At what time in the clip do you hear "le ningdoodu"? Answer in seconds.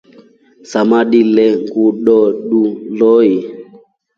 1.35-2.61